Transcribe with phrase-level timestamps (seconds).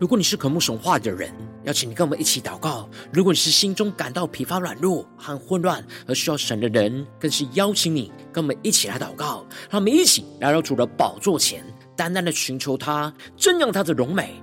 [0.00, 1.30] 如果你是渴慕神话的人，
[1.64, 9.44] 邀请你跟我们一起祷告；如果你是心中感到疲乏、软弱和混乱而需要神的人，更是邀请你跟我们一起来祷告。
[9.68, 11.62] 让我们一起来到主的宝座前，
[11.94, 14.42] 单单的寻求他，正仰他的荣美。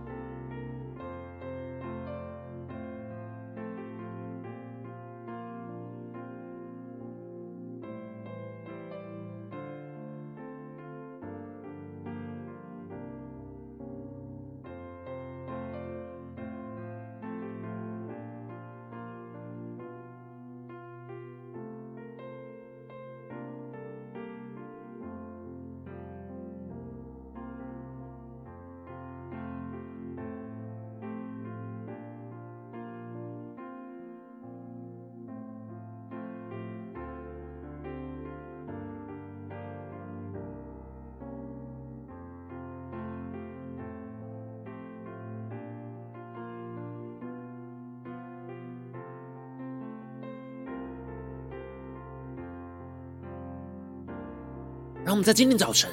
[55.11, 55.89] 让我们在今天早晨，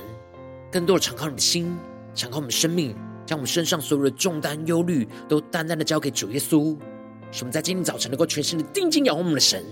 [0.70, 1.76] 更多的敞开你的心，
[2.14, 2.94] 敞开我们的生命，
[3.26, 6.78] 将我们身上所有的重担、忧虑，都单单的交给主耶稣。
[7.32, 9.64] 使我们在今天早晨能够全心的定睛仰望我们的神，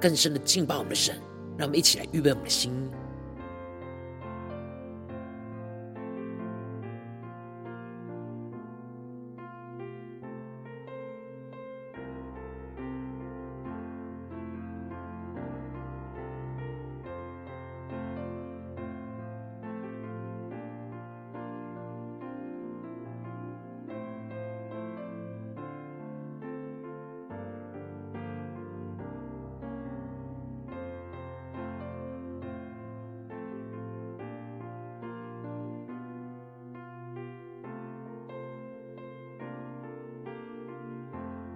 [0.00, 1.14] 更深的敬拜我们的神。
[1.56, 2.72] 让我们一起来预备我们的心。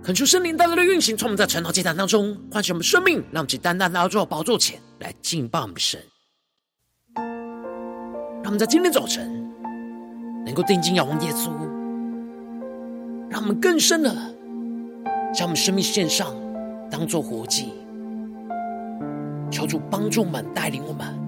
[0.05, 5.99] 恳求圣灵大大的运行，从我们在晨祷祭坛当中唤醒我们生命，让我们去单单来到宝座前来敬拜我们的神。
[7.15, 9.51] 让我们在今天早晨
[10.45, 11.49] 能够定睛仰望耶稣，
[13.31, 14.11] 让我们更深的
[15.33, 16.37] 将我们生命献上，
[16.91, 17.73] 当做活祭。
[19.51, 21.19] 求主帮助我们，带领我们，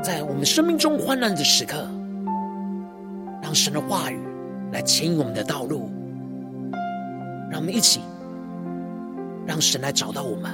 [0.00, 1.90] 在我们生命中患难的时刻，
[3.42, 4.20] 让神的话语
[4.72, 5.90] 来牵引我们的道路。
[7.50, 8.00] 让我们一起，
[9.46, 10.50] 让神来找到我们。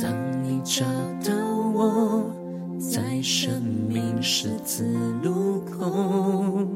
[0.00, 0.12] 当
[0.42, 0.84] 你找
[1.24, 1.34] 到
[1.74, 2.30] 我，
[2.78, 4.84] 在生命十字
[5.22, 6.68] 路口，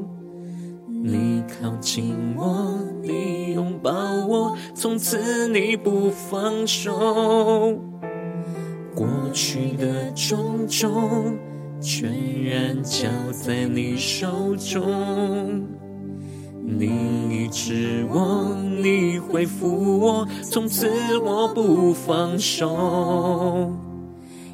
[0.87, 3.91] 你靠近我，你拥抱
[4.27, 7.79] 我，从此你不放手，
[8.93, 11.37] 过去的种种。
[11.83, 12.09] 全
[12.45, 15.67] 然交在你手中，
[16.63, 16.85] 你
[17.29, 23.69] 医治我，你恢复我，从此我不放手。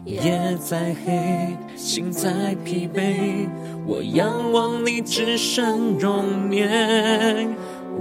[0.06, 3.47] 夜再黑，心再疲惫，
[3.85, 7.47] 我仰望你至圣容颜，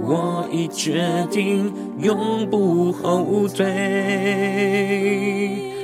[0.01, 4.49] 我已决定永不后退。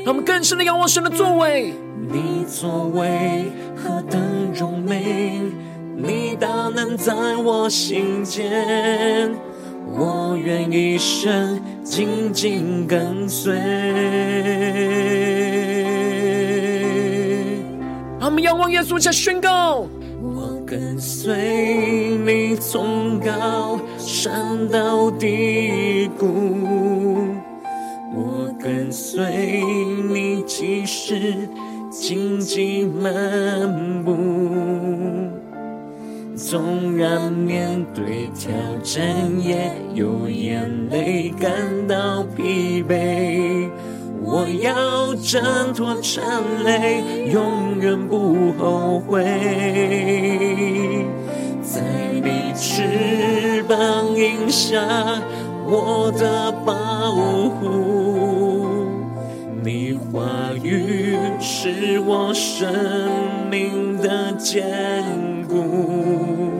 [0.05, 1.73] 让我们更深的仰望神的作为。
[2.07, 4.21] 你作为何等
[4.53, 5.41] 荣美，
[5.97, 9.35] 你大能在我心间，
[9.91, 13.55] 我愿一生紧紧跟随。
[18.19, 19.87] 让我们仰望耶稣，下宣告：
[20.21, 26.84] 我跟随你从高山到低谷，
[28.95, 29.61] 随
[30.09, 31.49] 你即使。
[31.91, 34.17] 荆棘漫步，
[36.35, 38.51] 纵然面对挑
[38.83, 39.01] 战，
[39.41, 41.51] 也有眼泪感
[41.87, 43.69] 到疲惫。
[44.21, 49.23] 我要挣脱缠累，永远不后悔。
[51.61, 51.81] 在
[52.11, 54.81] 你翅膀荫下，
[55.65, 57.13] 我的保
[57.51, 58.44] 护。
[59.65, 60.21] 你话
[60.61, 62.71] 语是我生
[63.49, 64.63] 命的坚
[65.49, 66.51] 固。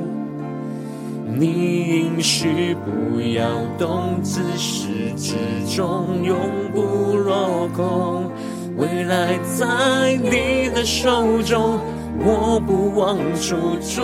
[1.38, 3.48] 你应许不要
[3.78, 5.36] 动，自始至
[5.75, 6.36] 终永
[6.74, 8.31] 不落空。
[8.75, 11.80] 未来在你的手中，
[12.18, 13.56] 我不忘初
[13.86, 14.04] 衷。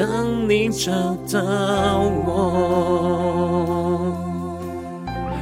[0.00, 0.90] 当你找
[1.30, 2.32] 到我，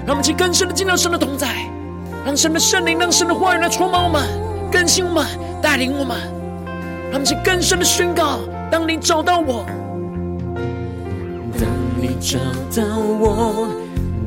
[0.05, 1.55] 让我们去更深的进入神的同在，
[2.27, 4.21] 让神的圣灵、让神的话语来充满我们、
[4.69, 5.25] 更新我们、
[5.63, 6.19] 带领我们。
[7.05, 9.65] 让我们去更深的宣告：当你找到我。
[11.57, 11.69] 当
[12.01, 12.41] 你找
[12.75, 13.69] 到我，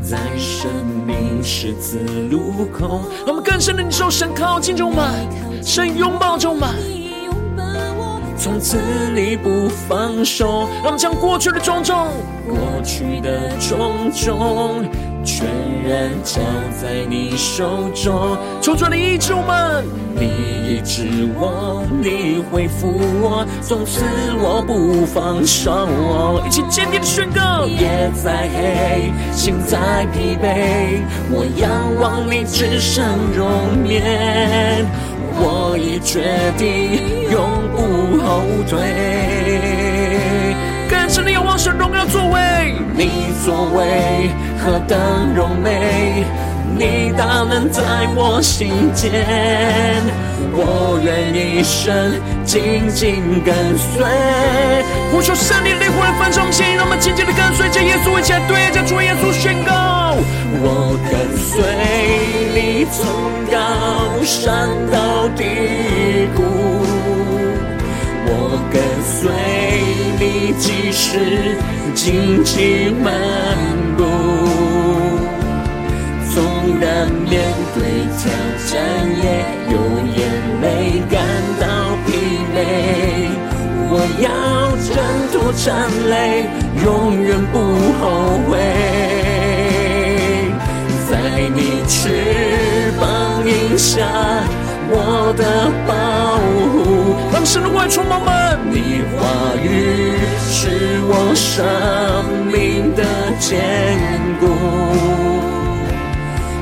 [0.01, 0.72] 在生
[1.06, 2.00] 命十字
[2.31, 3.01] 路口。
[3.28, 5.28] 我们更深的领受神靠近我们，
[5.62, 6.69] 神拥抱我们，
[8.41, 8.79] 从此
[9.13, 10.67] 你不放手。
[10.77, 12.07] 让我们将过去的种种，
[12.47, 14.83] 过去的种种，
[15.23, 15.45] 全
[15.88, 16.41] 然交
[16.81, 18.35] 在你手中。
[18.59, 19.85] 求主你医治我们，
[20.15, 22.91] 你医治我，你恢复
[23.21, 24.01] 我，从此
[24.39, 26.41] 我不放手。
[26.44, 31.69] 一起坚定的宣告：夜再黑，心再疲惫，我仰
[32.01, 33.05] 望你只剩
[33.37, 34.83] 容颜，
[35.43, 36.21] 我已决
[36.57, 37.38] 定永
[37.73, 38.79] 不后退。
[41.13, 43.09] 是你仰望神荣耀作为，你
[43.43, 44.97] 作为何等
[45.35, 46.23] 荣美，
[46.77, 47.83] 你大能在
[48.15, 49.11] 我心间，
[50.53, 52.13] 我愿一生
[52.45, 54.05] 紧紧跟随。
[55.11, 60.15] 呼求圣灵灵魂的焚烧心，让我们紧紧的跟随着耶稣，一起来对着主耶稣宣告：
[60.63, 61.59] 我跟随
[62.55, 63.03] 你从
[63.51, 65.20] 高山到
[71.03, 71.18] 是
[71.95, 73.12] 荆棘漫
[73.98, 74.03] 步，
[76.31, 76.44] 纵
[76.80, 77.42] 然面
[77.74, 77.81] 对
[78.19, 78.30] 挑
[78.68, 78.71] 战，
[79.18, 79.25] 也
[79.71, 79.75] 有
[80.15, 80.19] 眼
[80.62, 81.13] 泪感
[81.59, 81.63] 到
[82.06, 82.07] 疲
[82.53, 82.56] 惫。
[83.89, 84.25] 我要
[84.88, 84.94] 挣
[85.33, 85.65] 脱缠
[86.07, 86.13] 累，
[86.86, 86.88] 永
[87.24, 87.56] 远不
[88.00, 88.01] 后
[88.47, 88.51] 悔。
[91.09, 91.12] 在
[91.56, 91.92] 你翅
[93.01, 93.04] 膀
[93.44, 93.89] 荫下。
[94.94, 95.42] 我的
[95.88, 95.92] 宝
[97.41, 98.59] 护，让神的话语充满们。
[98.69, 99.19] 你话
[99.55, 100.13] 语
[100.47, 101.65] 是我生
[102.51, 103.03] 命的
[103.39, 103.59] 坚
[104.39, 104.45] 固，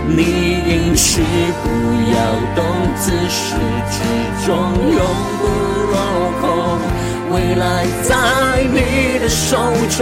[0.07, 0.23] 你
[0.65, 1.21] 应许
[1.61, 1.67] 不
[2.15, 2.17] 要
[2.55, 2.63] 动，
[2.95, 3.55] 自始
[3.91, 3.97] 至
[4.45, 4.47] 终
[4.89, 4.99] 永
[5.37, 5.43] 不
[5.91, 5.95] 落
[6.39, 6.43] 空。
[7.31, 8.15] 未来在
[8.63, 9.57] 你的手
[9.89, 9.99] 中，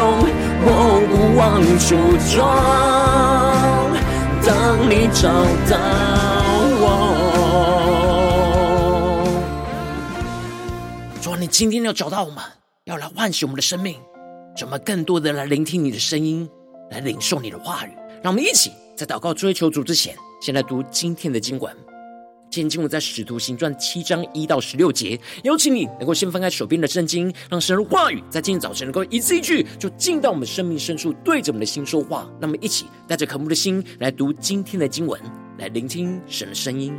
[0.64, 0.66] 我
[1.10, 1.42] 不忘
[1.80, 1.88] 初
[2.36, 2.38] 衷。
[4.46, 4.50] 当
[4.90, 5.28] 你找
[5.70, 5.76] 到
[11.48, 12.44] 今天要找到我们，
[12.86, 13.96] 要来唤醒我们的生命，
[14.56, 16.48] 怎么更多的来聆听你的声音，
[16.92, 17.92] 来领受你的话语。
[18.22, 21.76] 让我们一起在祷告追求主之前，先来读今天的经文。
[22.50, 25.20] 今天经文在使徒行传七章一到十六节。
[25.44, 32.30] 邀请你能够先翻开手边的圣经，让神的话语在今天早晨能够一字一句，就进到我们生命深处，对着我们的心说话。
[32.40, 35.22] 那么一起带着渴慕的心来读今天的经文，
[35.58, 36.98] 来聆听神的声音。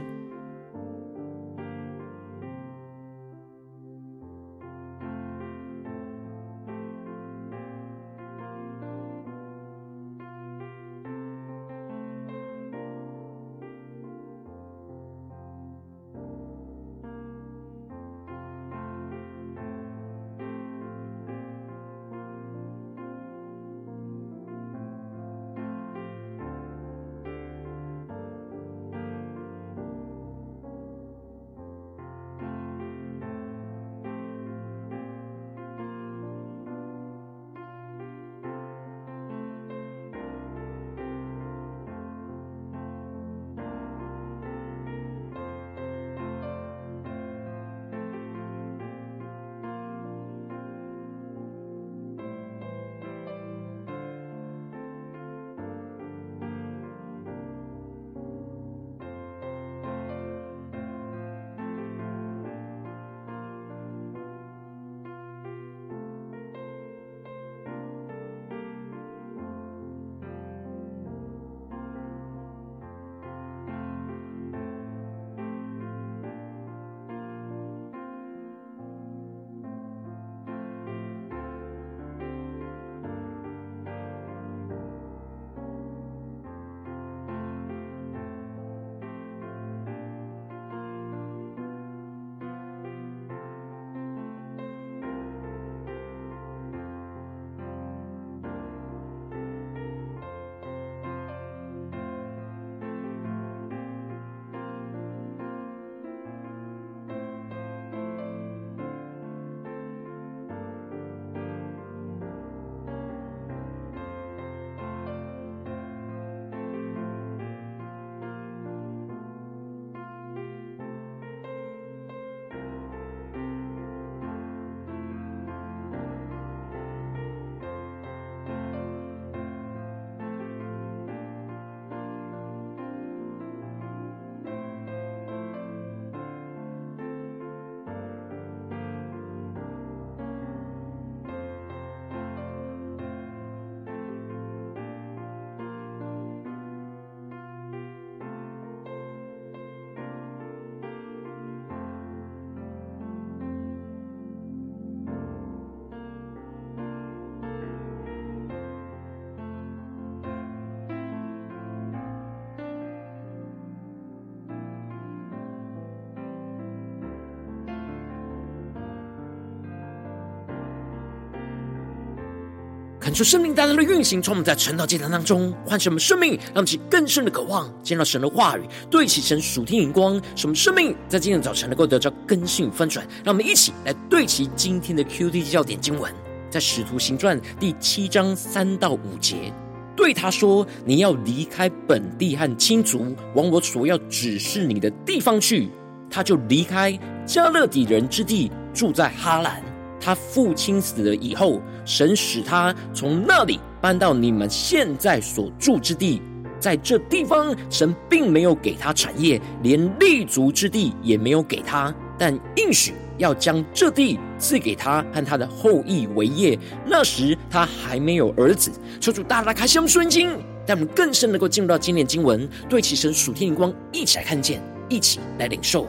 [173.09, 183.07] 恳求生命大大的运行，从我们在晨祷祭坛当中唤醒我们生命，让其更深的渴望见到神的话语，对齐神属天荧光，使我们生命在今天早晨能够得到更新翻转。
[183.25, 186.13] 让我们一起来对齐今天的 Q T 教点经文，
[186.51, 189.55] 在使徒行传第七章三到五节，
[189.97, 195.71] 对他说：“你要离开本地和亲族，往我所要指示你的地方去。”
[196.13, 196.93] 他就离开
[197.25, 199.63] 加勒底人之地，住在哈兰。
[200.01, 206.23] 他父亲死了以后，神使他从那里搬到你们现在所住之地。
[206.61, 216.59] 在这地方，神并没有给他产业，连立足之地也没有给他，但应许要将这地赐给他和他的后裔为业。
[216.85, 218.73] 那时他还没有儿子。
[219.01, 220.31] 求主大大开箱顺经，
[220.67, 225.87] 带我们更深能够进入到今年经文，对齐神属天灵光，一起来看见，一起来领受。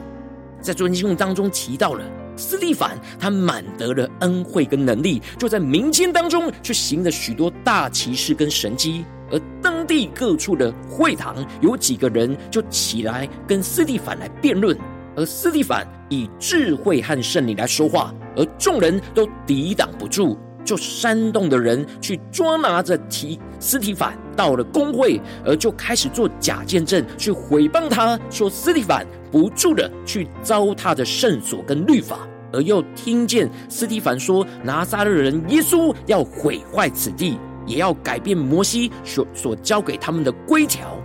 [0.60, 2.04] 在昨天经文当中提到了。
[2.36, 14.76] 斯蒂凡他满得了恩惠跟能力，就在民间当中去行了许多大奇事跟神迹，而当地各处的会堂有几个人就起来跟斯蒂凡来辩论，
[15.16, 20.38] 而斯蒂凡以智慧和圣灵来说话，而众人都抵挡不住。
[20.62, 40.98] 就煽动的人去捉拿着提斯蒂凡到了工会，而就开始做假见证，去毁谤他，说斯蒂凡不住的去糟蹋的圣所跟律法，而又听见斯蒂凡说拿撒勒人耶稣要毁坏此地，也要改变摩西所所交给他们的规条。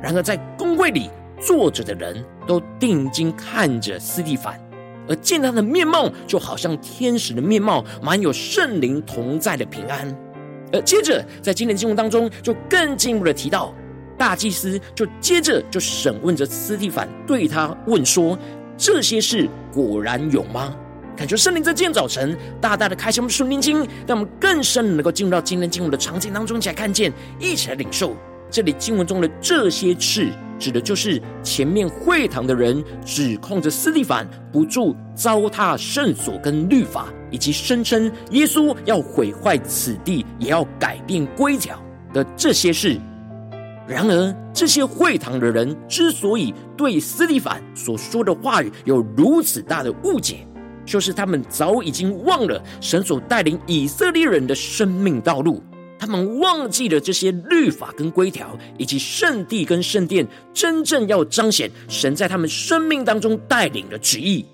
[0.00, 4.56] 然而在工会里坐着的人都定睛看着斯蒂凡。
[5.08, 10.16] 而见他的面貌，就好像天使的面貌，满有圣灵同在的平安。
[10.72, 13.74] 而接着在今天的经文当中，就更进一步的提到，
[14.16, 18.38] 大祭司就接着就审问着司提反，对他问说
[18.76, 20.74] ：“这些事果然有吗？”
[21.16, 28.16] 感觉圣灵在今天早晨大大的开启我们属灵经，让我们更深能够进入到今天经文的场景当中，一起来看见，一起来领受
[28.50, 30.28] 这里经文中的这些事。
[30.60, 41.80] 指的就是前面会堂的人指控着司提反不住糟蹋圣所跟律法，以及声称耶稣要毁坏此地，也要改变规条
[42.12, 42.98] 的这些事。
[43.86, 50.46] 然而，这些会堂的人之所以对斯蒂凡所说的话语有如此大的误解，
[50.84, 55.62] 就是他们早已经忘了神所带领以色列人的生命道路。
[55.98, 64.46] 他们忘记了这些律法跟规条，以及圣地跟圣殿真正要彰显神在他们生命当中带领的旨意。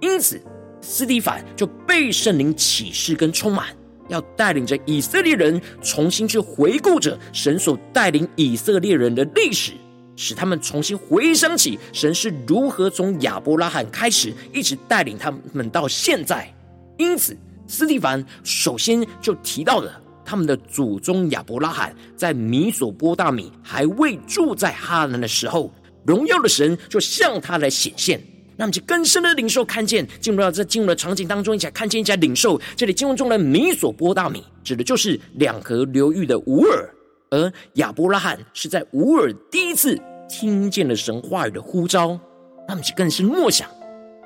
[0.00, 0.38] 因此，
[0.80, 3.68] 斯蒂凡就被圣灵启示跟充满，
[4.08, 9.72] 要带领着以色列人重新去回顾着神所带领以色列人的历史，
[10.16, 16.52] 使他们重新回想起神是如何从亚伯拉罕开始，一直带领他们到现在。
[16.98, 20.00] 因此，斯蒂凡首先就提到了。
[20.22, 25.74] 他们的祖宗亚伯拉罕在米索波大米还未住在哈兰的时候，
[26.06, 28.22] 荣耀的神就向他来显现，
[28.60, 32.60] 让我们就更深的领受看见，进入到这进入的场景当中，一起来看见，一起来领受。
[32.76, 36.94] 这里经文中的米索波大米指的就是两河流域的乌尔，
[37.30, 39.98] 而亚伯拉罕是在乌尔第一次
[40.28, 42.20] 听见了神话语的呼召，
[42.68, 43.66] 那么就更是默想，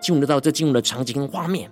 [0.03, 1.71] 进入到这进入的场景跟画面。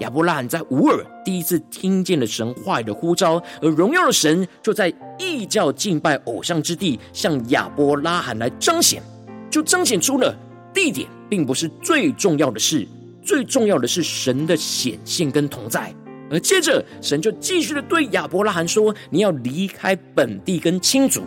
[0.00, 9.00] 亚伯拉罕在乌尔第一次听见了神话语的呼召，而荣耀的神就在异教敬拜偶像之地向亚伯拉罕来彰显，
[9.48, 10.36] 就彰显出了
[10.72, 12.86] 地点并不是最重要的事，
[13.20, 15.92] 最重要的是神的显现跟同在。
[16.30, 21.22] 而接着神就继续的对亚伯拉罕说：“你要离开本地跟亲族，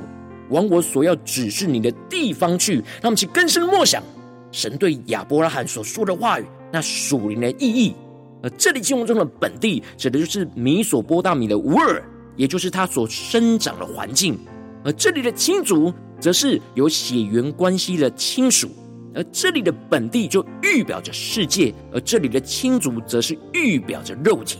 [0.49, 4.01] 往我所要指示你的地方去。”让我们去更深默想
[4.49, 7.93] 神对亚伯拉罕所说的话语，那属灵的意义。
[8.41, 12.01] 而这里经文中的本地，指的就是米索波大米的乌尔，
[12.37, 14.35] 也就是他所生长的环境；
[14.85, 18.69] 而这里的亲族，则是有血缘关系的亲属；
[19.15, 24.59] 而这里的本地就预表着世界，而这里的亲族，则是预表着肉体。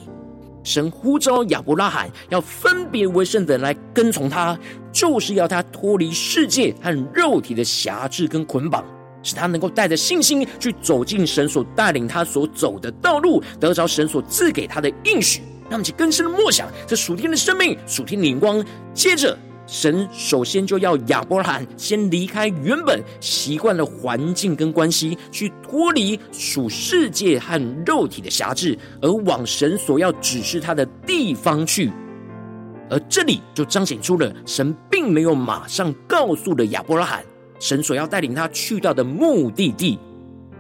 [0.64, 4.58] 神呼召亚伯拉罕要分别为圣的人来跟从他，
[4.92, 8.84] 就是要他脱离世界和肉体的辖制跟捆绑。
[9.24, 15.42] 使他能够带着信心去走进神所带领他所走的道路，得着神所赐给他的应许。
[15.64, 18.64] 让我们去更深的默想这属天的生命、属天的灵光。
[18.94, 19.38] 接着，
[19.68, 31.92] 神首先就要亚伯拉罕先离开原本习惯的环境跟关系，去脱离属世界和肉体的辖制，而往神所要指示他的地方去。
[32.90, 37.22] 而这里就彰显出了神并没有马上告诉了亚伯拉罕。
[37.60, 40.00] 神所要带领他去到的目的地，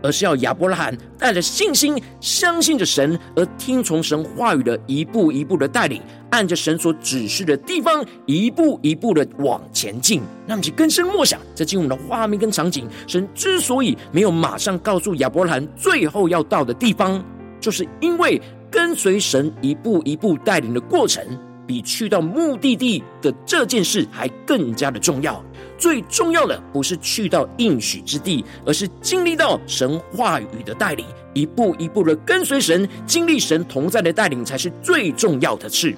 [0.01, 10.21] 而是要亚伯拉罕带着信心，相信着神，而听从神话语的一步一步的带领，按着神所指示的地方，一步一步的往前进。
[10.45, 17.23] 那么，就更深默想，在进入我们的画面跟场景，神之所以没有马上告诉亚伯拉罕最后要到的地方，
[17.59, 21.23] 就是因为跟随神一步一步带领的过程，
[21.65, 25.43] 比去到目的地的这件事还更加的重要。
[25.77, 35.95] 最重要的不是去到应许之地，而是经历到神话语的带领，一步一步的跟随神，经历神同在的带领，才是最重要的事。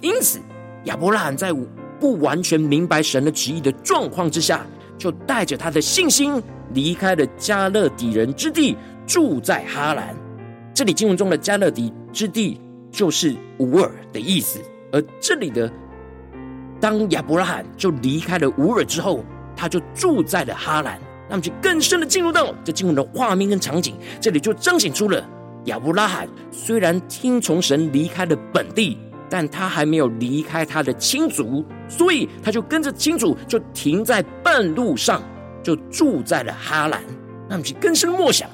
[0.00, 0.40] 因此，
[0.84, 1.52] 亚伯拉罕在
[1.98, 4.66] 不完全明白神的旨意的状况之下，
[4.98, 6.42] 就带着他的信心
[6.74, 10.14] 离开了加勒底人之地，住在哈兰。
[10.74, 14.60] 这里经文中的加勒底之地，就是吾珥的意思，
[14.92, 15.72] 而这里的。
[16.80, 19.24] 当亚伯拉罕就离开了乌尔之后，
[19.56, 21.00] 他就住在了哈兰。
[21.28, 25.28] 那么就更深的进入到这经文的画面跟场景，这里就彰显出了
[25.64, 28.96] 亚伯拉罕虽然听从神离开了本地，
[29.28, 35.20] 但他还没有离开他的亲族，所以他就跟着亲族就停在半路上，
[35.64, 37.02] 就住在了哈兰。
[37.48, 38.48] 那么就更深的默想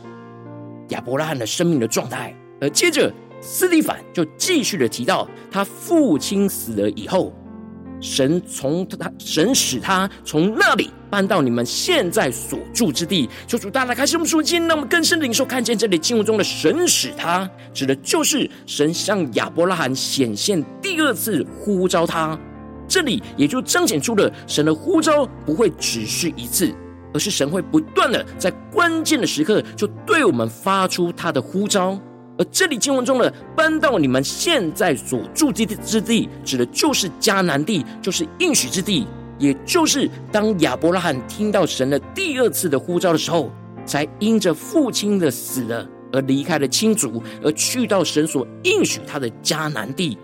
[0.89, 7.31] 亚伯拉罕的生命的状态，而接着斯蒂凡就继续的提到他父亲死了以后。
[8.03, 13.31] 神从他，神使他从那里搬到你们现在所住之地。
[13.47, 22.39] 求主大大开示我们属灵，让我们更深的领受看见这里经文中的“神使他”，指的就是神向亚伯拉罕显现第二次呼召他。
[22.89, 26.75] 这里也就彰显出了神的呼召不会只是一次，
[27.15, 31.99] 而是神会不断的在关键的时刻就对我们发出他的呼召。
[32.39, 39.07] 而这里经文中的搬到你们现在所住之地之地，指的就是迦南地，就是应许之地，
[39.39, 43.51] 也就是当亚伯拉罕听到神的第二次的呼召的时候，
[43.85, 50.17] 才因着父亲的死了而离开了亲族，而去到神所应许他的迦南地。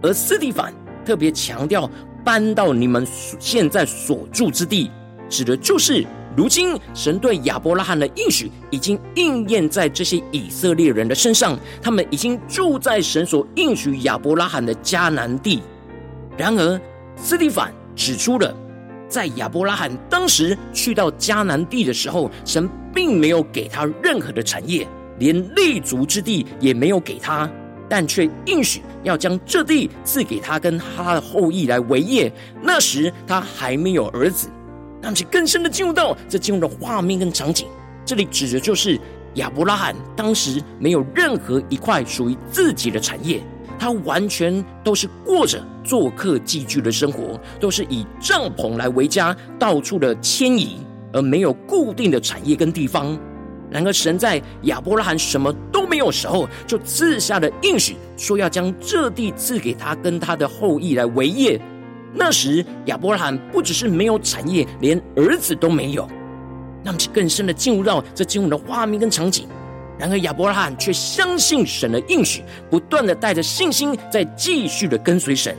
[0.00, 0.72] 而斯蒂凡
[1.04, 1.90] 特别强调
[2.24, 3.06] 搬到你们
[3.38, 4.90] 现在所住之地，
[5.28, 6.06] 指的就是。
[6.36, 15.62] 如今，神对亚伯拉罕的应许已经应验在这些以色列人的身上，他们已经住在神所应许亚伯拉罕的迦南地。
[16.36, 16.80] 然而，
[17.16, 18.54] 斯蒂凡指出了，
[19.08, 24.86] 在亚伯拉罕当时去到迦南地的时候，神并没有给他任何的产业，
[25.18, 27.50] 连立足之地也没有给他，
[27.88, 32.32] 但却应许要将这地赐给他跟他的后裔来为业。
[32.62, 34.48] 那时他还没有儿子。
[35.08, 37.66] 让其更深的进入到这进入的画面跟场景，
[38.04, 39.00] 这里指的就是
[39.36, 43.42] 亚伯拉罕当时没有任何一块属于自己的产业，
[43.78, 50.76] 他完全都是过着做客寄居的生活，都是以帐篷来为家，到处的迁移，
[51.10, 53.18] 而没有固定的产业跟地方。
[53.70, 61.58] 然而，神在亚伯拉罕什么都没有时候，就赐下了应许，说要将这地赐给他跟他的后裔来为业。
[62.14, 66.08] 那时亚伯拉罕不只是没有产业，连儿子都没有。
[66.82, 69.46] 那么，更深的进入到这经文的画面跟场景。
[69.98, 75.56] 然而亚伯拉罕却相信神的应许，不断的带着信心在继续的跟随神。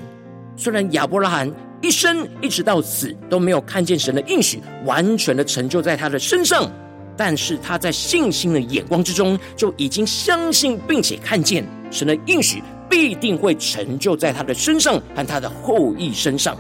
[0.55, 6.71] 虽然亚伯拉罕一生一直到死都没有看见神的应许完全的成就在他的身上，
[7.17, 12.63] 但是他在信心的眼光之中就已经相信并且看见神的应许。
[12.89, 16.57] 必定会成就在他的身上和他的后裔身上，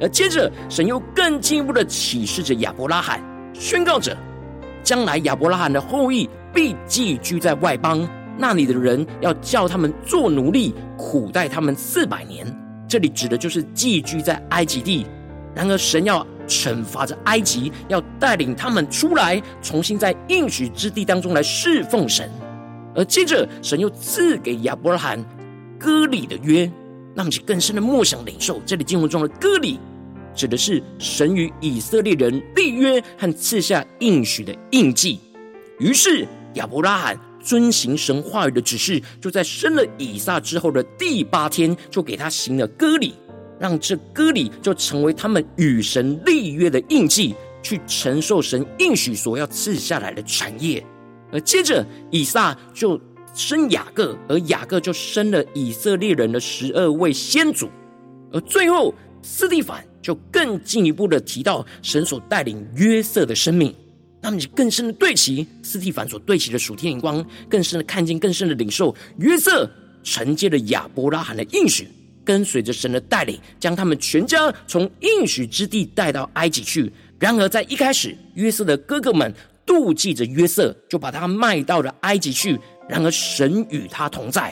[0.00, 3.20] 而接着神又更进一步的启示着亚伯拉罕，
[3.52, 4.16] 宣告着
[4.82, 12.46] 将来亚伯拉罕的后裔必寄居在外邦，那里的人要叫他们做奴隶，苦待他们四百年。
[12.88, 15.06] 这里指的就是寄居在埃及地。
[15.54, 22.30] 然而神要惩罚着埃及，要带领他们出来，重新在应许之地当中来侍奉神。
[22.94, 25.22] 而接着神又赐给亚伯拉罕。
[25.82, 26.70] 割礼的约，
[27.12, 28.62] 那么就更深的默想领受。
[28.64, 29.80] 这里经文中的割礼，
[30.32, 35.18] 指的是神与以色列人立约和赐下应许的印记。
[35.80, 43.14] 于是亚伯拉罕遵行神话语的指示，就在生了以撒之后的第八天，就给他行了割礼，
[43.58, 50.86] 让这割礼就成为他们与神立约的印记，去承受神应许所要赐下来的产业。
[51.32, 53.00] 而接着以撒就。
[53.34, 57.68] 生雅各，而雅各就生了以色列人的十二位先祖，
[58.30, 63.74] 而最后斯蒂凡就更进一步的提到神所带领约瑟的生命，
[64.20, 69.68] 那么就更深的对齐斯蒂凡所对齐的属天眼光，更深的看见，更深的领受约瑟
[70.02, 71.88] 承接了亚伯拉罕的应许，
[72.22, 76.92] 跟随着神的带领，将他们全家从应许之地带到埃及去。
[77.18, 79.32] 然而在一开始，约瑟的哥哥们
[79.64, 82.58] 妒忌着约瑟，就把他卖到了埃及去。
[82.88, 84.50] 然而神与他同在，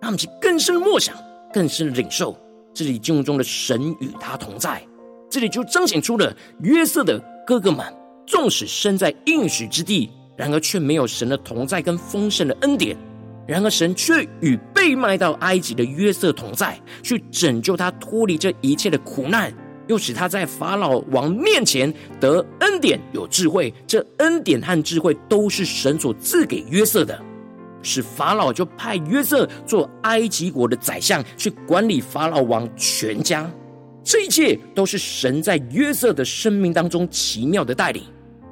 [0.00, 1.14] 让我们去更深的默想，
[1.52, 2.36] 更深的领受
[2.74, 4.82] 这里经文中的神与他同在。
[5.30, 7.84] 这里就彰显出了约瑟的哥哥们，
[8.26, 12.96] 纵使身在应许之地，然而却没有神的同在跟丰盛的恩典。
[13.46, 19.52] 然而神却与被卖到埃及的约瑟同在，去拯救他脱离这一切的苦难，
[19.86, 23.72] 又使他在法老王面前得恩典、有智慧。
[23.86, 27.18] 这恩典和智慧都是神所赐给约瑟的，
[27.82, 33.50] 使法老就派约瑟做埃及国的宰相，去管理法老王全家。
[34.02, 38.02] 这一切都是神在约瑟的生命当中奇妙的带领。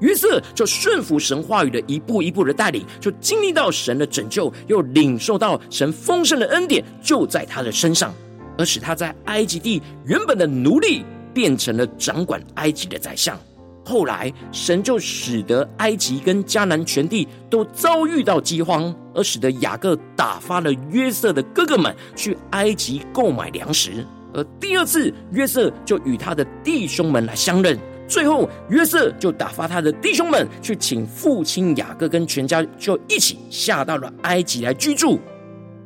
[0.01, 8.15] 约瑟就顺服神话语的一步一步的带领，就经历到神的拯救，又领受到神丰盛的恩典，就在他的身上，
[8.59, 13.41] 而使他在埃及地原本的奴隶变成了掌管埃及的宰相。
[13.89, 24.05] 后来，神就使得埃及跟迦南全地都遭遇到饥荒，而使得雅各打发了约瑟的哥哥们去埃及购买粮食。
[24.35, 27.79] 而第二次，约瑟就与他的弟兄们来相认。
[28.09, 35.21] 最后，约瑟就打发他的弟兄们去请父亲雅各跟全家，就一起下到了埃及来居住，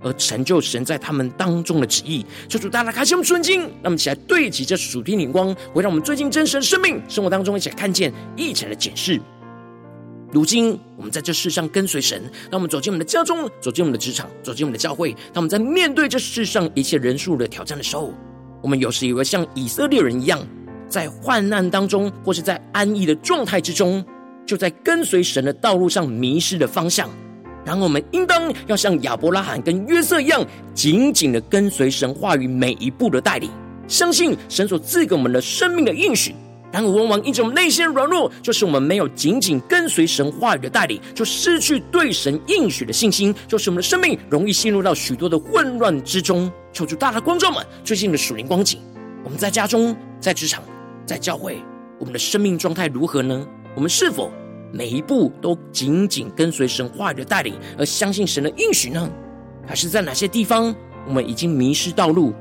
[0.02, 2.24] 而成就神在他们当中的旨意。
[2.48, 9.20] 求主大大开心我们纯经，让我们一起来对齐这属天灵光，会让我们最近真实的生命生活当中一起来看见，一起来检视。
[10.32, 18.12] 如今我们在这世上跟随神，当我们走进我们的家中，走进我们的职场，走进我们的教会，当我们在面对这世上一切人数的挑战的时候，
[18.62, 20.40] 我们有时以为像以色列人一样。
[20.88, 24.04] 在患难当中，或是在安逸的状态之中，
[24.44, 27.08] 就在跟随神的道路上迷失了方向。
[27.70, 33.48] 然后我们应当要像亚伯拉罕跟约瑟一样，紧紧的跟随神话语每一步的带领，
[33.86, 36.34] 相信神所赐给我们的生命的应许。
[36.72, 46.50] 然而，往往因着我们内心软弱，就是我们没有紧紧跟随神话语的带领，就失去对神应许的信心，就是我们的生命容易陷入到许多的混乱之中。
[46.72, 48.80] 求主大大光照们最近的属灵光景，
[49.22, 50.60] 我们在家中，在职场。
[51.06, 51.56] 在教会，
[52.00, 53.46] 我们的生命状态如何呢？
[53.76, 54.28] 我们是否
[54.72, 59.10] 每一步都紧紧跟随神话语的带领，而相信神的应许呢？
[59.66, 60.74] 还是在哪些地方
[61.06, 62.32] 我们已经迷失道路，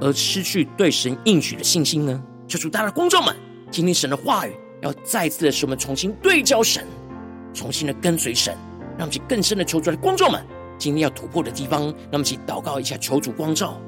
[0.00, 2.22] 而失去对神应许的信心呢？
[2.46, 3.34] 求主，大家的观众们，
[3.70, 4.52] 今天神的话语
[4.82, 6.84] 要再次的使我们重新对焦神，
[7.52, 8.54] 重新的跟随神，
[8.98, 10.44] 让我们去更深的求主的观众们，
[10.78, 13.80] 今天要突破的地方，让我们一起祷告一下，求主光照。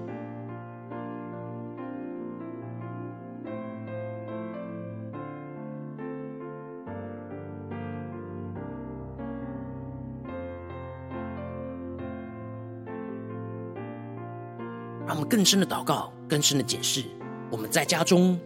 [15.37, 17.05] 更深的祷告，更深的检视
[17.51, 18.41] 我们在家中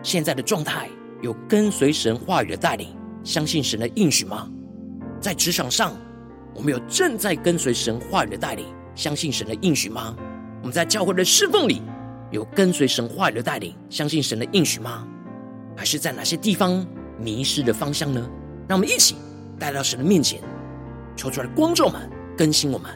[0.00, 0.88] 现在的状态，
[1.22, 4.48] 有跟随神话语的带领，相信神的应许吗？
[5.20, 5.92] 在职场上，
[6.54, 8.64] 我们有正在跟随神话语的带领，
[8.94, 10.14] 相信神的应许吗？
[10.60, 11.82] 我们在教会的侍奉里，
[12.30, 15.04] 有跟随神话语的带领，相信神的应许吗？
[15.76, 16.86] 还是在哪些地方
[17.18, 18.24] 迷失的方向呢？
[18.68, 19.16] 让我们一起
[19.58, 20.40] 带到神的面前，
[21.16, 22.88] 求出来的光照们更新我们。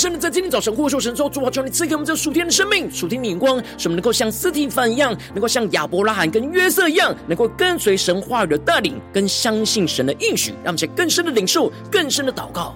[0.00, 12.74] 神在今天早晨呼求神说：“主啊，求你赐给我们这属天的生命、属天的眼光，使我们能够像斯提凡一样，能够像亚伯拉罕跟约瑟一样，能够跟随神话语的带领，跟相信神的应许，让我们在更深的领受、更深的祷告。”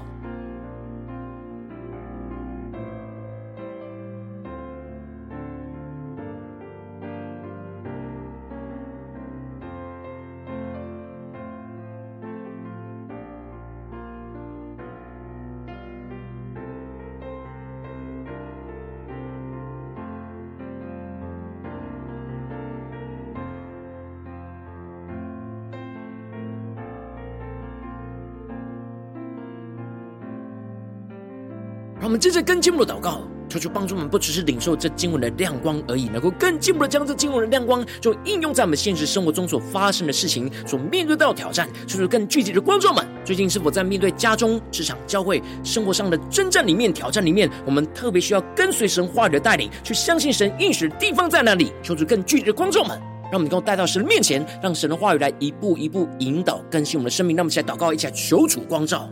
[32.34, 41.68] 着更进一步的祷告，求主帮助我们，不只是领受这经文的亮光而已，能够更进一步的将这经文的亮光，就应用在我们现实生活中所发生的事情，所面对到的挑战。
[41.86, 51.72] 求主更具体的观众们，最近是否在面对家中、职场、教会、生活上的征战里面、挑战里面，我们特别需要跟随神话语的带领，去相信神应许的地方在哪里？
[51.82, 52.98] 求主更具体的观众们，
[53.30, 57.36] 让我们能够带到神的面前，让神的话语来一步一步引导更新我们的生命。
[57.36, 59.08] 让我们一起来祷告，一起来求主光照。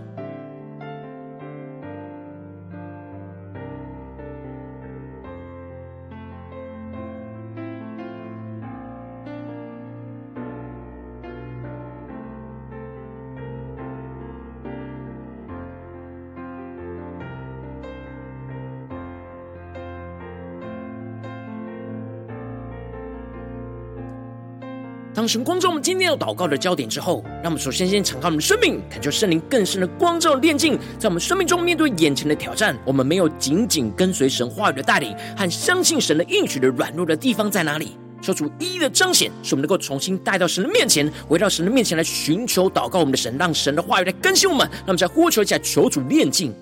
[25.22, 37.96] 当神光照我们今天要祷告的焦点之后，让我们首先先敞开我们的生命，感受圣灵更深的光照炼净，在我们生命中面对眼前的挑战，我们没有紧紧跟随神话语的带领和相信神的应许的软弱的地方在哪里？
[38.20, 44.68] 求主一一的彰显，使我们能够重新带到神的面前，回到神的面前来寻求祷告我们的神，让神的话语来更新我们。
[44.68, 46.52] 让我们再呼求一下，求主炼净，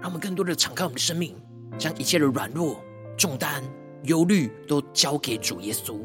[0.00, 1.36] 让我们更多的敞开我们的生命，
[1.76, 2.80] 将一切的软弱
[3.18, 3.62] 重担。
[4.04, 5.98] 忧虑都交给主耶稣，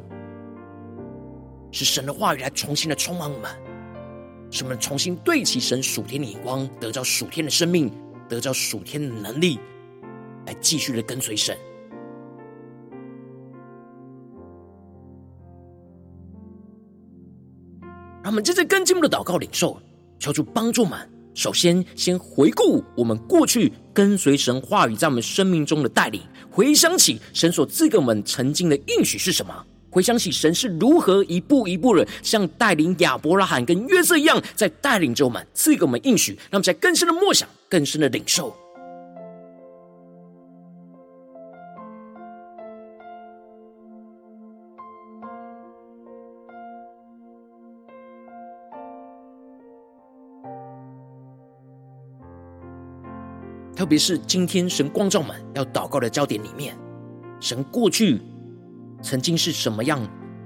[1.72, 3.50] 是神的话语来重新的充满我们，
[4.52, 7.92] 使我们重新对齐神属天的眼光，得着属天的生命，
[8.28, 9.60] 得着属天的能力，
[10.46, 11.58] 来继续的跟随神。
[18.22, 19.80] 让我们接着跟进我们的祷告领受，
[20.20, 21.00] 求主帮助们。
[21.36, 26.22] 首先，先回顾我们过去跟随神话语在我们生命中的带领，
[26.56, 29.54] 回想起神所赐给我们曾经的应许是什么，
[29.90, 38.56] 回想起神是如何一步一步的像带领亚伯拉罕跟约瑟一样，在带领着我们，赐给我们应许，让我们在更深的默想，更深的领受。
[53.76, 56.78] 特别是今天神光照们要祷告的焦点里面，
[57.42, 58.22] 神过去
[59.02, 60.00] 曾经是什么样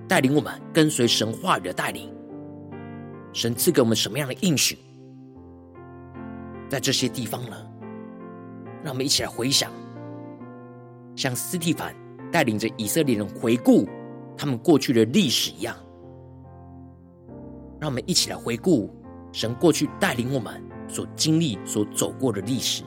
[0.07, 2.11] 带领我们跟随神话语的带领？
[3.31, 4.79] 神赐给我们什么样的应许？
[6.67, 7.55] 在这些地方呢，
[8.83, 9.71] 让我们一起来回想，
[11.15, 11.95] 像斯蒂凡
[12.31, 13.87] 带领着以色列人回顾
[14.35, 15.75] 他们过去的历史一样，
[17.79, 18.89] 让我们一起来回顾
[19.31, 22.83] 神过去带领我们所经历、所走过的历史。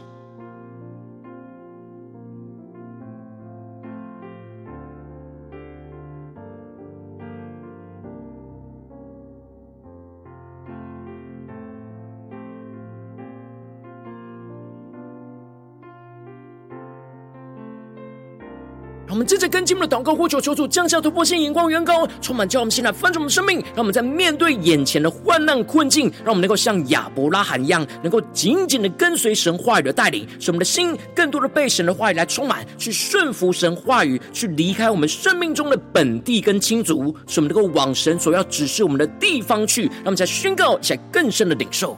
[19.22, 41.96] 们接着跟进我们的祷告，呼求求主降下突破性眼光，远高充满，叫我们现在翻转我们生命，让我们在面对眼前的患难困境，让我们能够像亚伯拉罕一样，能够紧紧的跟随神话语的带领，使我们的心更多的被神的话语来充满，去顺服神话语，去离开我们生命中的本地跟亲族，使我们能够往神所要指示我们的地方去，让我们在宣告起来更深的领受。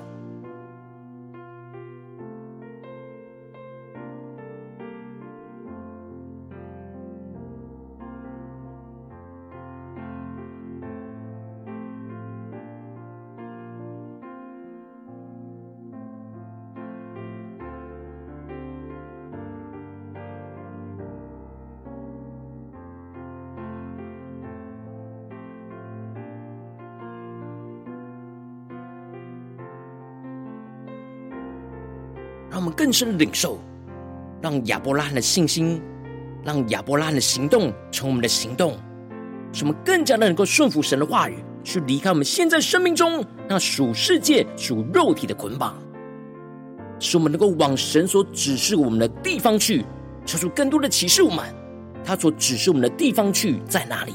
[32.64, 33.58] 我们更深的领受，
[34.40, 35.82] 让亚伯拉罕的信心，
[36.42, 38.78] 让亚伯拉罕的行动成我们的行动，
[39.52, 45.76] 使我们更加的能够顺服神的话语，去离开我们现在生命中那属世界、属肉体的捆绑，
[46.98, 49.84] 使我们能够往神所指示我们的地方去，
[50.24, 51.44] 求出更多的启示我们，
[52.02, 54.14] 他所指示我们的地方去在哪里。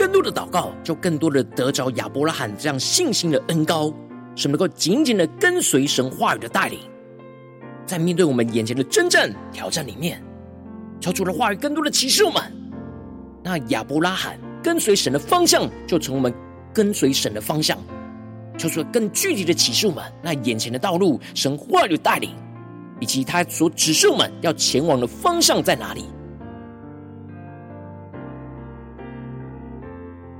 [0.00, 3.92] 更多的祷告，就更多的得着亚伯拉罕这样信心的恩膏，
[4.34, 6.78] 使能够紧紧的跟随神话语的带领，
[7.84, 10.18] 在面对我们眼前的征战挑战里面，
[11.00, 12.42] 求主的话语更多的启示我们。
[13.44, 16.32] 那亚伯拉罕跟随神的方向，就从我们
[16.72, 17.76] 跟随神的方向，
[18.56, 20.02] 求主更具体的启示我们。
[20.22, 22.34] 那眼前的道路，神话语的带领，
[23.00, 26.06] 以及他所指示我们要前往的方向在哪里？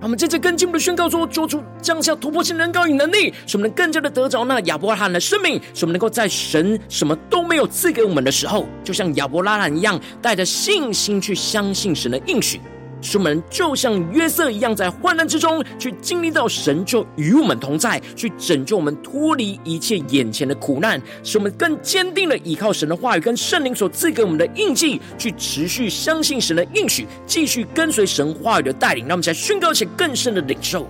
[0.02, 12.60] 我们在这更进一步的宣告说：做出降下突破性能高与能力，使我们能更加的得着那亚伯拉罕的生命，使我们能够在神什么都没有赐给我们的时候，就像亚伯拉罕一样，带着信心去相信神的应许。
[13.00, 29.06] 使我们就像约瑟一样，在患难之中去经历到神就与我们同在，去拯救我们脱离一切眼前的苦难，使我们更坚定的依靠神的话语跟圣灵所赐给我们的印记，去持续相信神的应许，继续跟随神话语的带领。
[29.06, 30.86] 让我们在宣告且更深的领受。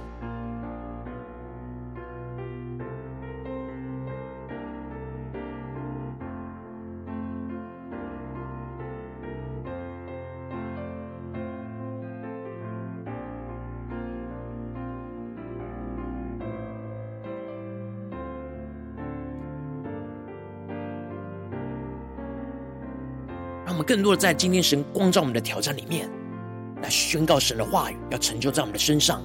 [23.90, 26.08] 更多的在今天神光照我们的挑战里面，
[26.80, 29.20] 来宣告神的话语要成就在我们的身上，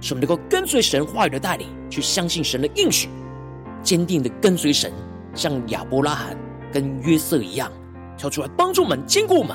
[0.00, 3.10] 使我们能够跟随神话语的带领，去相信神的应许，
[3.82, 4.90] 坚定的跟随神，
[5.34, 6.34] 像亚伯拉罕
[6.72, 7.70] 跟约瑟一样，
[8.16, 9.54] 跳出来帮助我们，坚固我们。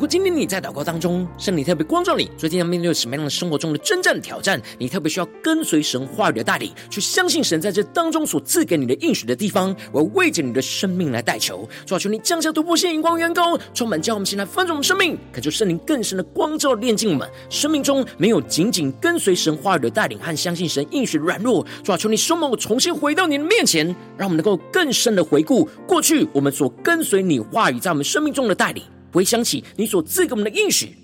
[0.00, 4.58] 如果今天你在祷告当中，圣灵特别光照你，最近要面对什么样的生活中的征战挑战？
[4.78, 9.76] 你特别需要跟随神话语的带领，去相信神在这当中所赐给你的应许的地方。
[9.92, 21.62] 我要为着你的生命来代求，主啊，求你降下突破性、眼光、远高，充满叫我们现在翻转我们生命，恳求圣灵更深的光照、炼净我们生命中没有紧紧跟随神话语的带领和相信神应许的软弱。
[21.84, 23.84] 主啊，求你使我重新回到你的面前，
[24.16, 28.82] 让我们能够更深的回顾过去我们所跟随你话语在我们生命中的带领。
[29.12, 30.94] 回想起你所赐给我们的应许。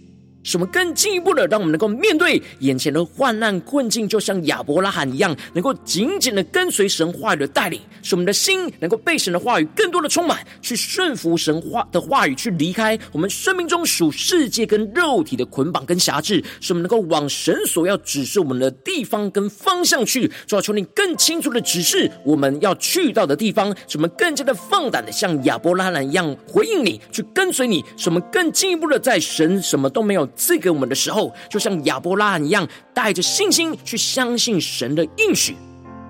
[0.46, 20.30] 使我们更进一步的，让我们能够面对眼前的患难困境，就像亚伯拉罕一样，能够紧紧的跟随神话语的带领，使我们的心能够被神的话语更多的充满，去顺服神话的话语，去离开我们生命中属世界跟肉体的捆绑跟辖制，使我们能够往神所要指示我们的地方跟方向去。
[20.46, 35.56] 主要求你更清楚的指示我们要去到的地方，使我们更加的放胆的像亚伯拉罕一样回应你，去跟随你，使我们更进一步的在神什么都没有赐给我们的时候，就像亚伯拉罕一样，带着信心去相信神的应许。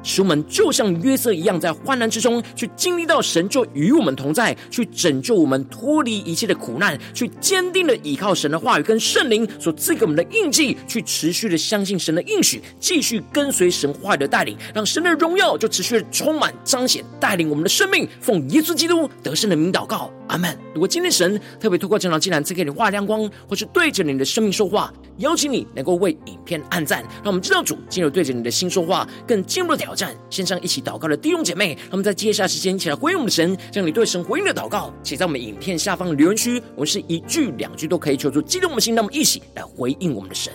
[0.06, 18.08] 使我们就像约瑟一样，在患难之中去经历到神就与我们同在，去拯救我们脱离一切的苦难，去坚定的依靠神的话语跟圣灵所赐给我们的印记，去持续的相信神的应许，继续跟随神话语的带领，让神的荣耀就持续的充满彰显带领我们的生命。
[18.20, 20.56] 奉耶稣基督得胜的名祷告，阿门。
[20.72, 30.14] 如果今天神特别透过这场祭坛赐给你话亮光，或是对着你的生命说话，邀请你能够为影片按赞，让我们知道主进入对着你的心说话，更进入的挑站。
[30.30, 40.52] 线上一起祷告的弟兄姐妹，他们在接下来时间一起来回应我们的神，将你对神回应的祷告写在我们影片下方的留言区，我们是一句两句都可以求助激动我们的心，那么一起来回应我们的神。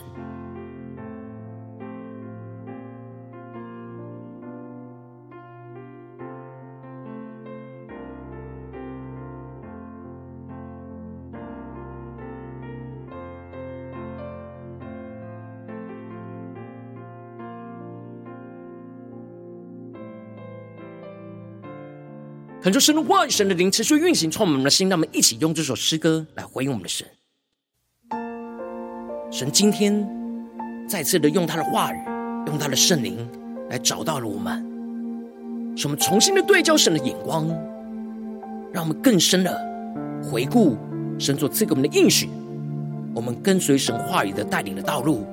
[22.71, 24.87] 恳求神的话语、神的灵持续运行，充满我们的心。
[24.87, 27.05] 让我们一起用这首诗歌来回应我们的神。
[29.29, 30.07] 神今天
[30.87, 31.97] 再次的用他的话语、
[32.47, 33.29] 用他的圣灵
[33.69, 34.63] 来找到了我们，
[35.75, 37.45] 使我们重新的对焦神的眼光，
[38.71, 39.53] 让我们更深的
[40.23, 40.77] 回顾
[41.19, 42.29] 神所赐给我们的应许，
[43.13, 45.27] 我们跟随神话语的带领的道路，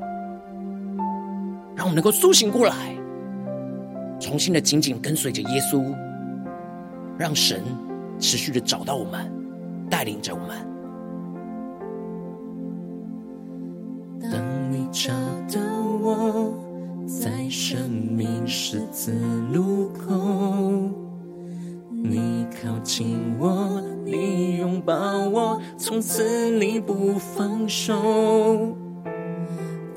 [1.76, 2.96] 让我们能够苏醒过来，
[4.18, 5.94] 重新的紧紧跟随着耶稣，
[7.18, 7.62] 让神
[8.20, 9.30] 持续的找到我们，
[9.90, 10.56] 带领着我们。
[14.30, 14.32] 当
[14.70, 15.12] 你找
[15.52, 15.60] 到
[16.00, 16.54] 我，
[17.06, 19.12] 在生命十字
[19.52, 20.90] 路口，
[21.90, 24.94] 你靠近我，你拥抱
[25.28, 28.76] 我，从此你不放手。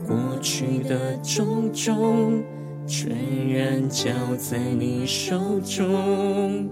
[0.08, 2.44] 过去的种种，
[2.88, 3.16] 全
[3.50, 6.68] 然交在你手中。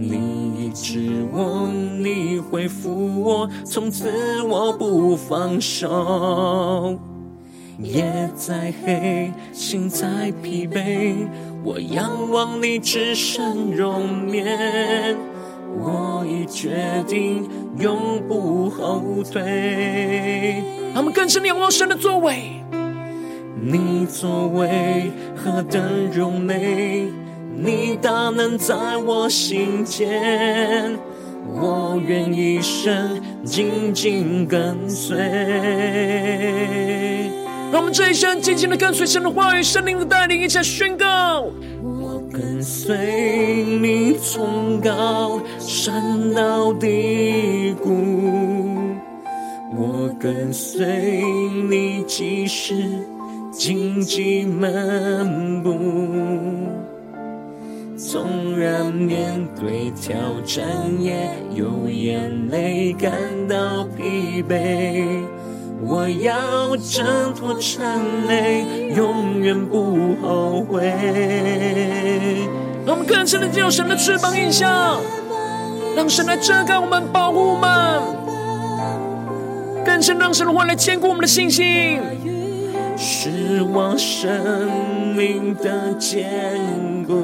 [0.00, 0.14] 你
[0.56, 6.96] 医治我，你恢复我，从此我不放手。
[7.80, 11.26] 夜再黑，心再疲惫，
[11.64, 15.16] 我仰望你至圣容颜。
[15.76, 17.48] 我已决定
[17.80, 20.62] 永不后退。
[20.94, 22.62] 他们更深仰望神的作为，
[23.60, 25.82] 你作为何等
[26.12, 27.08] 荣美，
[27.60, 30.96] 你大能在我心间，
[31.60, 35.18] 我愿一生紧紧跟随。
[37.72, 41.50] 让我们这一生紧紧的跟随神的话语、圣灵的带领，一起宣告。
[41.82, 42.96] 我跟随
[43.80, 47.90] 你从高山到低谷，
[49.76, 51.22] 我跟随
[51.68, 52.74] 你即使
[53.50, 55.76] 荆棘漫步，
[57.98, 60.64] 纵然面对挑战
[61.00, 63.10] 也有眼泪感
[63.48, 65.24] 到疲惫。
[65.82, 70.86] 我要挣脱缠累，永远不后悔。
[72.86, 74.96] 让我们更深的进入神的翅膀荫下，
[75.96, 78.00] 让神来遮盖我们，保护我们，
[79.84, 82.00] 更深让神的话来坚固我们的信心，
[83.00, 84.28] 是我生
[85.16, 86.20] 命的坚
[87.06, 87.14] 固。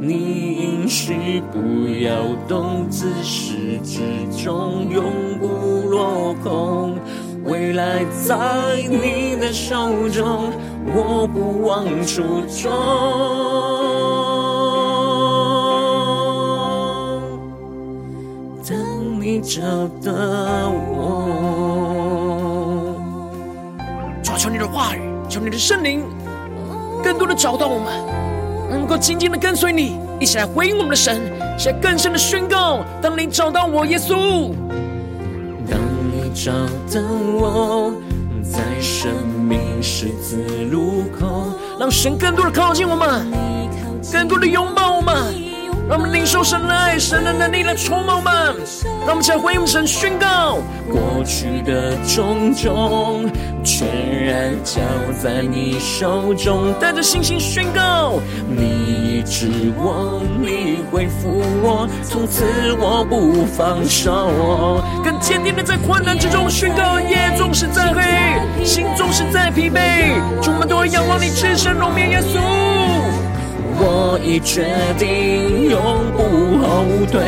[0.00, 1.58] 你应许不
[2.02, 4.00] 要动，自始至
[4.42, 5.04] 终永
[5.38, 5.46] 不
[5.90, 6.96] 落空。
[7.44, 10.50] 未来在你的手中，
[10.86, 12.70] 我不忘初衷。
[18.66, 19.60] 当你找
[20.02, 20.10] 到
[20.72, 21.23] 我，
[24.44, 26.04] 求你的话语，求你的圣灵，
[27.02, 27.94] 更多的找到我们。
[28.68, 31.18] 能够紧紧的跟随你，一起来回应我们的神，
[31.64, 34.52] 来更深的宣告：当你找到我，耶稣；
[35.66, 35.80] 当
[36.12, 36.52] 你找
[36.92, 37.00] 到
[37.32, 37.94] 我，
[38.42, 39.10] 在生
[39.48, 41.46] 命十字路口，
[41.80, 43.26] 让神更多的靠近我们，
[44.12, 45.43] 更多的拥抱我们。
[45.86, 48.32] 让我们领受神的爱，神的能力来充满我们。
[49.00, 50.58] 让我们再回应神宣告：
[50.90, 53.30] 过去的种种，
[53.62, 53.86] 全
[54.24, 54.80] 然交
[55.22, 56.72] 在你手中。
[56.80, 58.18] 带着信心宣告：
[58.48, 62.44] 你医治我，你恢复我，从此
[62.80, 64.82] 我不放手。
[65.04, 72.40] 更坚定的在困难之中宣告：夜纵使再黑，心纵使再疲惫，主我们都会仰望你至圣荣面耶稣。
[73.76, 74.66] 我已决
[74.98, 75.80] 定永
[76.16, 77.20] 不后退。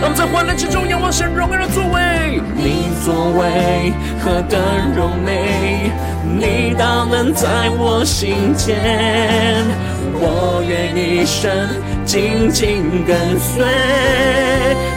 [0.00, 2.40] 让我们在患难之中仰望神荣耀的作为。
[2.54, 4.60] 你作为何等
[4.96, 5.90] 荣美，
[6.24, 8.76] 你大能在我心间。
[10.16, 11.50] 我愿一生
[12.04, 13.64] 紧紧跟随。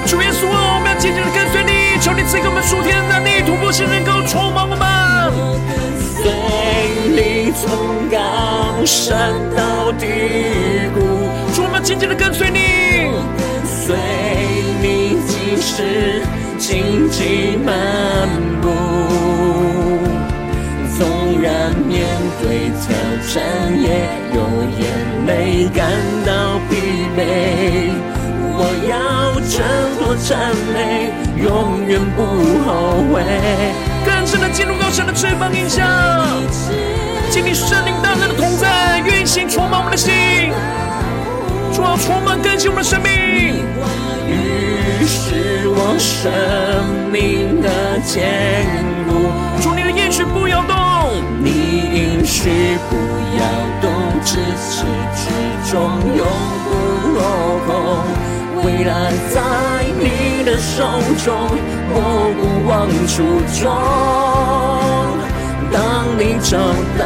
[0.05, 4.85] 主耶稣啊，我们要紧紧的跟随你，求你赐给我们属天的能力，突破性能够充满我们。
[7.59, 10.05] 从高山到低
[10.93, 10.99] 谷，
[11.55, 12.59] 主我们紧紧的跟随你，
[13.65, 13.97] 随
[14.79, 16.21] 你即使
[16.59, 17.73] 荆棘漫
[18.61, 18.69] 步，
[20.95, 22.05] 纵然面
[22.43, 22.93] 对挑
[23.33, 23.41] 战
[23.81, 24.05] 也
[24.35, 24.37] 有
[24.77, 24.85] 眼
[25.25, 25.89] 泪感
[26.27, 26.77] 到疲
[27.17, 27.19] 惫，
[28.53, 29.57] 我要挣
[29.97, 31.09] 脱缠累，
[31.43, 32.21] 永远不
[32.63, 32.69] 后
[33.11, 33.25] 悔。
[34.05, 35.83] 更深的进入高山的翅膀荫下，
[37.29, 40.13] 经历圣灵大能的同在，运行充满我们的心，
[41.73, 43.11] 主要充满更新我们的生命。
[44.27, 46.31] 于是我生
[47.11, 48.75] 命的坚
[49.07, 49.29] 固，
[49.61, 50.75] 主你的应许不要动，
[51.43, 51.51] 你
[51.93, 52.95] 应许不
[53.37, 53.43] 要
[53.81, 53.91] 动，
[54.23, 55.29] 至始至
[55.69, 55.79] 终
[56.15, 56.25] 永
[56.63, 56.67] 不
[57.13, 57.19] 落
[57.67, 57.69] 空。
[58.63, 59.35] 未来在
[59.99, 60.83] 你的手
[61.23, 61.35] 中，
[61.93, 61.95] 我
[62.39, 63.15] 不忘初
[63.61, 64.96] 衷。
[65.71, 66.57] 当你找
[66.97, 67.05] 到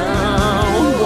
[1.00, 1.04] 我，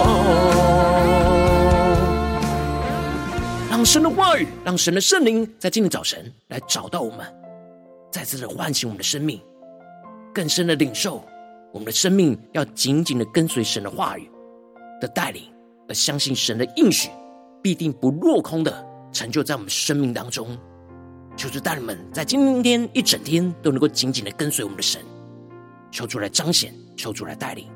[3.70, 7.26] 让神的话语，让神的圣灵在今天早晨来找到我们，
[8.10, 9.40] 再次的唤醒我们的生命，
[10.34, 11.24] 更深的领受
[11.72, 14.30] 我们的生命要紧紧的跟随神的话语
[15.00, 15.42] 的带领，
[15.88, 17.10] 而相信神的应许
[17.62, 20.56] 必定不落空的成就在我们生命当中。
[21.36, 25.02] 求主带领们在今天一整天都能够紧紧的跟随我们的神，
[25.90, 27.75] 求主来彰显，求主来带领。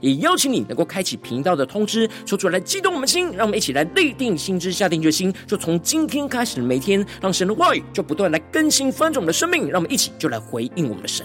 [0.00, 11.24] 也邀请你能够开启频道的通知，说出来激动我们心，让我们一起来立定心志，下定决心，就从今天开始的每天，让神的话语就不断来更新翻转我们的生命，让我们一起就来回应我们的神。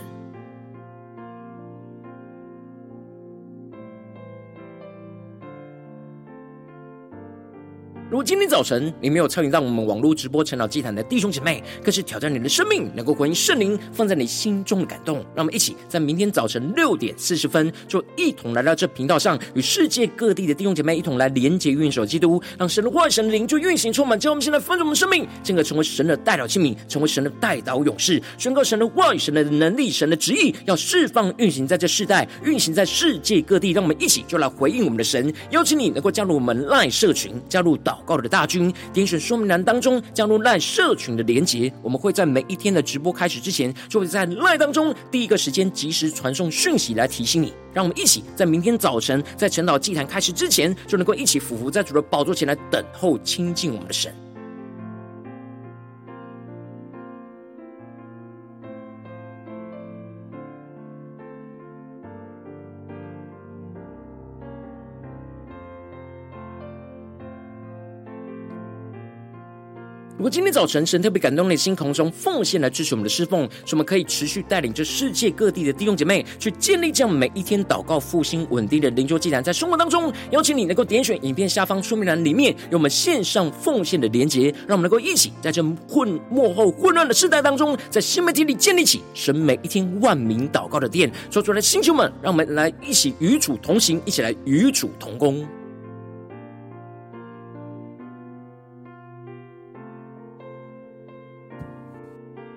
[8.13, 15.15] 如果今天早晨你没有参与到我们网络直播晨祷祭坛的弟兄姐妹，更是挑战你的生命，能够回应圣灵放在你心中的感动。
[15.33, 24.19] 让我们一起在明天早晨六点四十分，就一同来到这频道上，与世界各地的弟兄姐妹一同来连接、运手基督，让神的话语、神的灵就运行充满。
[24.19, 33.71] 叫我们现在分盛我们的生命，进而成为神的代祷器皿，成为神的代祷勇士，宣告神的话语、神的能力、神的旨意，要释放、运行在这世代，运行在世界各地。
[33.71, 35.33] 让我们一起就来回应我们的神。
[35.49, 47.53] 邀请你能够加入我们赖社群，加入祷告的大军，点选说明栏当中加入赖社群的连结，我们会在每一天的直播开始之前，就会在赖当中第一个时间及时传送讯息来提醒你。
[47.73, 54.13] 让我们一起在明天早晨在晨岛祭坛开始之前，就能够一起俯伏在主的宝座前来等候亲近我们的神。
[70.23, 91.11] 如果今天早晨神特别感动你的心，从中奉献来支持我们的侍奉，使我们可以持续带领着世界各地的弟兄姐妹去建立这样每一天祷告复兴稳定的灵修祭坛，在生活当中，邀请你能够点选影片下方说明栏里面有我们线上奉献的连结，让我们能够一起在这混幕后混乱的世代当中，在新媒体里建立起神每一天万名祷告的殿。
[91.29, 95.45] 说出来，星球们，让我们来一起与主同行，一起来与主同工。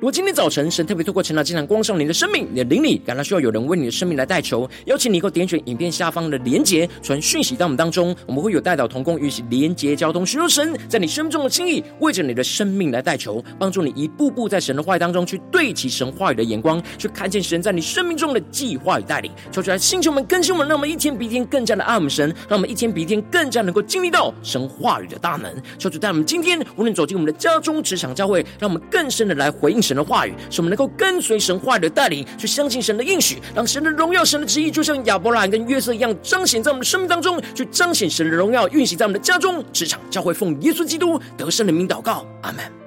[0.07, 19.33] 果今天早晨神特别透过晨祷祭坛光照你的生命，你的灵里感到需要有人为你的生命来代求，邀请你能够点选影片下方的连结，传讯息到我们当中，我们会有代祷同工与其连结交通，寻求神在你生命中的心意，为着你的生命来代求，帮助你一步步在神的话语当中去对齐神话语的眼光，去看见神在你生命中的计划与带领。
[19.51, 25.53] 求出来，星球们更新我们，让我们一天比一天更加的爱我们神，让我们一天比一天更加能够经历到神话语的大能。
[25.79, 29.96] 求主带我们今天无论走进我们的家中、职场、教会，让我们更深的来回应神。
[29.97, 42.86] 的话语，使我们能够跟随神话语的带领，去相信神的应许，让神的荣耀、神的旨意，就像亚伯拉罕跟约瑟一样，彰显在我们的生命当中，去彰显神的荣耀，运行在我们的家中、职场、教会，奉耶稣基督得胜的名祷告，阿门。